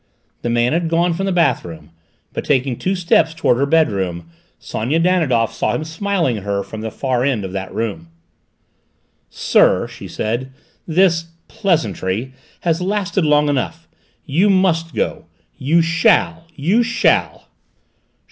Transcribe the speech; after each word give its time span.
The 0.41 0.49
man 0.49 0.73
had 0.73 0.89
gone 0.89 1.13
from 1.13 1.27
the 1.27 1.31
bathroom, 1.31 1.91
but 2.33 2.43
taking 2.43 2.75
two 2.75 2.95
steps 2.95 3.35
towards 3.35 3.59
her 3.59 3.67
bedroom 3.67 4.31
Sonia 4.57 4.99
Danidoff 4.99 5.53
saw 5.53 5.75
him 5.75 5.83
smiling 5.83 6.37
at 6.37 6.43
her 6.43 6.63
from 6.63 6.81
the 6.81 6.89
far 6.89 7.23
end 7.23 7.45
of 7.45 7.51
that 7.51 7.71
room. 7.71 8.07
"Sir," 9.29 9.87
she 9.87 10.07
said, 10.07 10.51
"this 10.87 11.25
pleasantry 11.47 12.33
has 12.61 12.81
lasted 12.81 13.25
long 13.25 13.47
enough. 13.47 13.87
You 14.25 14.49
must 14.49 14.95
go. 14.95 15.25
You 15.59 15.83
shall, 15.83 16.47
you 16.55 16.81
shall!" 16.81 17.49